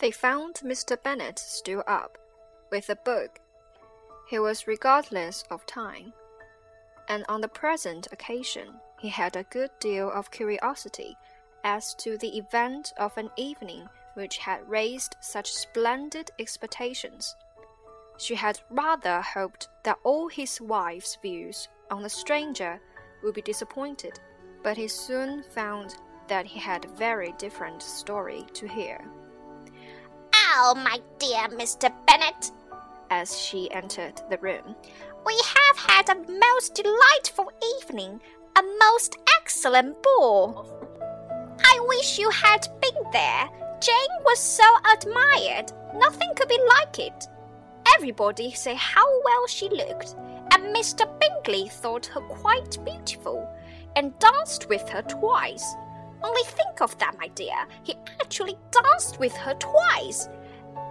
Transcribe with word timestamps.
They 0.00 0.10
found 0.10 0.54
Mr. 0.64 1.00
Bennet 1.00 1.38
still 1.38 1.84
up, 1.86 2.16
with 2.70 2.88
a 2.88 2.96
book. 2.96 3.38
He 4.28 4.38
was 4.38 4.66
regardless 4.66 5.44
of 5.50 5.66
time, 5.66 6.14
and 7.06 7.22
on 7.28 7.42
the 7.42 7.48
present 7.48 8.08
occasion 8.10 8.80
he 8.98 9.10
had 9.10 9.36
a 9.36 9.42
good 9.44 9.70
deal 9.78 10.10
of 10.10 10.30
curiosity 10.30 11.18
as 11.64 11.94
to 11.96 12.16
the 12.16 12.38
event 12.38 12.94
of 12.96 13.18
an 13.18 13.30
evening 13.36 13.90
which 14.14 14.38
had 14.38 14.66
raised 14.66 15.16
such 15.20 15.52
splendid 15.52 16.30
expectations. 16.38 17.36
She 18.16 18.34
had 18.34 18.58
rather 18.70 19.20
hoped 19.20 19.68
that 19.84 19.98
all 20.02 20.28
his 20.28 20.62
wife's 20.62 21.18
views 21.20 21.68
on 21.90 22.02
the 22.02 22.08
stranger 22.08 22.80
would 23.22 23.34
be 23.34 23.42
disappointed, 23.42 24.18
but 24.62 24.78
he 24.78 24.88
soon 24.88 25.42
found 25.42 25.96
that 26.28 26.46
he 26.46 26.58
had 26.58 26.86
a 26.86 26.96
very 26.96 27.32
different 27.32 27.82
story 27.82 28.46
to 28.54 28.66
hear. 28.66 29.04
Oh, 30.62 30.74
my 30.74 30.98
dear 31.18 31.48
Mr. 31.58 31.90
Bennet, 32.06 32.50
as 33.08 33.40
she 33.40 33.72
entered 33.72 34.20
the 34.28 34.36
room, 34.36 34.76
we 35.24 35.34
have 35.56 35.78
had 35.78 36.10
a 36.10 36.38
most 36.38 36.74
delightful 36.74 37.50
evening, 37.80 38.20
a 38.58 38.62
most 38.78 39.16
excellent 39.40 39.96
ball. 40.02 40.70
I 41.64 41.80
wish 41.88 42.18
you 42.18 42.28
had 42.28 42.68
been 42.82 43.10
there. 43.10 43.48
Jane 43.80 44.16
was 44.22 44.38
so 44.38 44.64
admired, 44.92 45.72
nothing 45.94 46.28
could 46.36 46.48
be 46.48 46.60
like 46.78 46.98
it. 46.98 47.24
Everybody 47.96 48.52
said 48.52 48.76
how 48.76 49.06
well 49.24 49.46
she 49.46 49.70
looked, 49.70 50.14
and 50.52 50.76
Mr. 50.76 51.08
Bingley 51.20 51.70
thought 51.70 52.04
her 52.04 52.20
quite 52.20 52.76
beautiful, 52.84 53.48
and 53.96 54.18
danced 54.18 54.68
with 54.68 54.86
her 54.90 55.00
twice. 55.00 55.64
Only 56.22 56.42
think 56.44 56.82
of 56.82 56.98
that, 56.98 57.16
my 57.18 57.28
dear. 57.28 57.66
He 57.82 57.96
actually 58.20 58.58
danced 58.70 59.18
with 59.18 59.34
her 59.38 59.54
twice. 59.54 60.28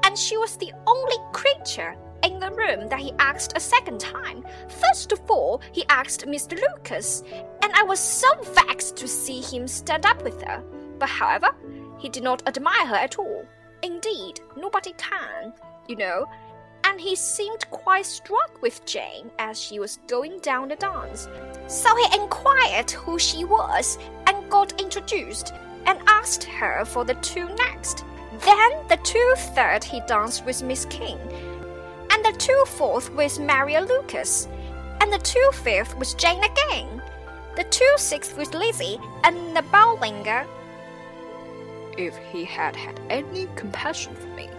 And 0.09 0.17
she 0.17 0.37
was 0.37 0.57
the 0.57 0.73
only 0.87 1.17
creature 1.33 1.95
in 2.23 2.39
the 2.39 2.49
room 2.49 2.89
that 2.89 2.99
he 2.99 3.13
asked 3.19 3.55
a 3.55 3.59
second 3.59 3.99
time. 3.99 4.43
First 4.67 5.11
of 5.11 5.21
all, 5.29 5.61
he 5.71 5.85
asked 5.87 6.25
Mr. 6.25 6.59
Lucas, 6.59 7.21
and 7.61 7.71
I 7.75 7.83
was 7.83 7.99
so 7.99 8.27
vexed 8.41 8.97
to 8.97 9.07
see 9.07 9.39
him 9.39 9.67
stand 9.67 10.07
up 10.07 10.23
with 10.23 10.41
her. 10.41 10.63
But 10.97 11.09
however, 11.09 11.49
he 11.99 12.09
did 12.09 12.23
not 12.23 12.41
admire 12.47 12.87
her 12.87 12.95
at 12.95 13.19
all. 13.19 13.45
Indeed, 13.83 14.39
nobody 14.57 14.93
can, 14.97 15.53
you 15.87 15.95
know. 15.95 16.25
And 16.85 16.99
he 16.99 17.15
seemed 17.15 17.69
quite 17.69 18.07
struck 18.07 18.63
with 18.63 18.83
Jane 18.87 19.29
as 19.37 19.61
she 19.61 19.77
was 19.77 19.99
going 20.07 20.39
down 20.39 20.69
the 20.69 20.75
dance. 20.75 21.27
So 21.67 21.95
he 21.95 22.19
inquired 22.19 22.89
who 22.89 23.19
she 23.19 23.45
was 23.45 23.99
and 24.25 24.49
got 24.49 24.81
introduced 24.81 25.53
and 25.85 25.99
asked 26.07 26.45
her 26.45 26.83
for 26.83 27.05
the 27.05 27.13
two 27.13 27.47
next. 27.57 28.05
Then 28.31 28.71
the 28.87 28.99
two 29.03 29.33
third 29.55 29.83
he 29.83 30.01
danced 30.01 30.45
with 30.45 30.61
Miss 30.61 30.85
King, 30.85 31.17
and 32.11 32.23
the 32.23 32.35
two 32.37 32.63
fourth 32.67 33.11
with 33.13 33.39
Maria 33.39 33.81
Lucas, 33.81 34.47
and 35.01 35.11
the 35.11 35.19
two 35.19 35.49
fifth 35.53 35.97
with 35.97 36.15
Jane 36.17 36.43
again, 36.43 37.01
the 37.55 37.63
two 37.65 37.93
sixth 37.97 38.37
with 38.37 38.53
Lizzie 38.53 38.99
and 39.23 39.55
the 39.55 39.63
Boulanger. 39.63 40.45
If 41.97 42.17
he 42.31 42.45
had 42.45 42.75
had 42.75 42.99
any 43.09 43.47
compassion 43.55 44.15
for 44.15 44.27
me, 44.27 44.49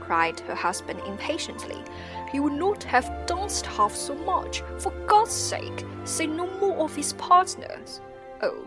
cried 0.00 0.40
her 0.40 0.54
husband 0.54 1.00
impatiently, 1.06 1.82
he 2.30 2.40
would 2.40 2.54
not 2.54 2.82
have 2.84 3.26
danced 3.26 3.66
half 3.66 3.94
so 3.94 4.14
much. 4.14 4.62
For 4.78 4.90
God's 5.06 5.32
sake, 5.32 5.84
say 6.04 6.26
no 6.26 6.46
more 6.58 6.78
of 6.78 6.96
his 6.96 7.12
partners. 7.12 8.00
Oh, 8.40 8.66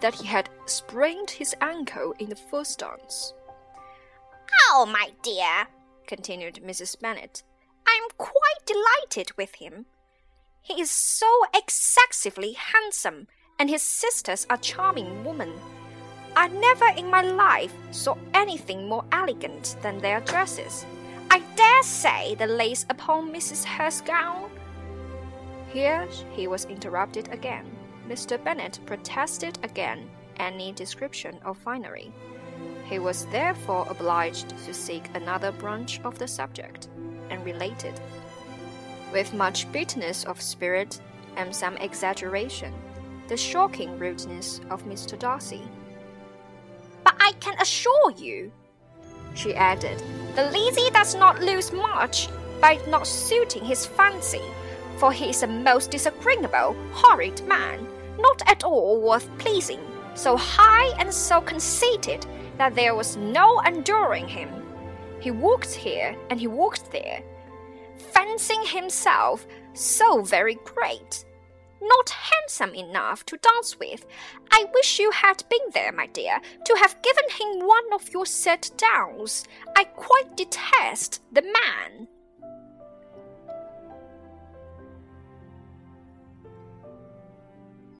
that 0.00 0.14
he 0.14 0.26
had 0.26 0.48
sprained 0.66 1.30
his 1.30 1.54
ankle 1.60 2.14
in 2.18 2.28
the 2.28 2.36
first 2.36 2.78
dance. 2.78 3.34
Oh, 4.72 4.86
my 4.86 5.08
dear, 5.24 5.66
continued 6.06 6.60
Mrs. 6.64 7.00
Bennet, 7.00 7.42
I 7.88 7.98
am 8.00 8.08
quite 8.16 8.66
delighted 8.66 9.36
with 9.36 9.56
him. 9.56 9.86
He 10.62 10.80
is 10.80 10.92
so 10.92 11.26
excessively 11.52 12.52
handsome, 12.52 13.26
and 13.58 13.68
his 13.68 13.82
sisters 13.82 14.46
are 14.48 14.58
charming 14.58 15.24
women. 15.24 15.52
I 16.36 16.46
never 16.46 16.86
in 16.96 17.10
my 17.10 17.22
life 17.22 17.74
saw 17.90 18.14
anything 18.32 18.86
more 18.86 19.04
elegant 19.10 19.74
than 19.82 19.98
their 19.98 20.20
dresses. 20.20 20.86
I 21.32 21.40
dare 21.56 21.82
say 21.82 22.36
the 22.36 22.46
lace 22.46 22.86
upon 22.90 23.32
Mrs. 23.32 23.64
Hurst's 23.64 24.02
gown. 24.02 24.52
Here 25.72 26.06
he 26.30 26.46
was 26.46 26.66
interrupted 26.66 27.28
again. 27.32 27.66
Mr. 28.08 28.40
Bennet 28.44 28.78
protested 28.86 29.58
against 29.64 30.06
any 30.36 30.70
description 30.70 31.40
of 31.44 31.58
finery. 31.58 32.12
He 32.90 32.98
was 32.98 33.26
therefore 33.26 33.86
obliged 33.88 34.48
to 34.48 34.74
seek 34.74 35.04
another 35.14 35.52
branch 35.52 36.00
of 36.02 36.18
the 36.18 36.26
subject, 36.26 36.88
and 37.30 37.44
related, 37.44 38.00
with 39.12 39.32
much 39.32 39.70
bitterness 39.70 40.24
of 40.24 40.42
spirit 40.42 41.00
and 41.36 41.54
some 41.54 41.76
exaggeration, 41.76 42.74
the 43.28 43.36
shocking 43.36 43.96
rudeness 43.96 44.60
of 44.70 44.84
Mr. 44.86 45.16
Darcy. 45.16 45.62
But 47.04 47.14
I 47.20 47.30
can 47.38 47.54
assure 47.60 48.10
you, 48.16 48.50
she 49.34 49.54
added, 49.54 50.02
the 50.34 50.50
Lizzie 50.50 50.90
does 50.90 51.14
not 51.14 51.40
lose 51.40 51.70
much 51.70 52.28
by 52.60 52.80
not 52.88 53.06
suiting 53.06 53.64
his 53.64 53.86
fancy, 53.86 54.42
for 54.98 55.12
he 55.12 55.30
is 55.30 55.44
a 55.44 55.46
most 55.46 55.92
disagreeable, 55.92 56.74
horrid 56.90 57.46
man, 57.46 57.86
not 58.18 58.42
at 58.48 58.64
all 58.64 59.00
worth 59.00 59.30
pleasing, 59.38 59.80
so 60.16 60.36
high 60.36 60.92
and 60.98 61.14
so 61.14 61.40
conceited 61.40 62.26
that 62.60 62.74
there 62.74 62.94
was 62.94 63.16
no 63.16 63.58
enduring 63.60 64.28
him. 64.28 64.50
He 65.18 65.30
walked 65.30 65.72
here 65.72 66.14
and 66.28 66.38
he 66.38 66.46
walked 66.46 66.92
there, 66.92 67.22
fancying 68.12 68.62
himself 68.66 69.46
so 69.72 70.20
very 70.20 70.56
great 70.56 71.24
not 71.82 72.10
handsome 72.10 72.74
enough 72.74 73.24
to 73.24 73.38
dance 73.38 73.78
with. 73.78 74.04
I 74.50 74.66
wish 74.74 74.98
you 74.98 75.10
had 75.10 75.42
been 75.48 75.70
there, 75.72 75.92
my 75.92 76.08
dear, 76.08 76.38
to 76.66 76.74
have 76.76 77.00
given 77.02 77.24
him 77.30 77.66
one 77.66 77.92
of 77.94 78.12
your 78.12 78.26
set 78.26 78.70
downs. 78.76 79.44
I 79.76 79.84
quite 79.84 80.36
detest 80.36 81.22
the 81.32 81.42
man. 81.42 82.06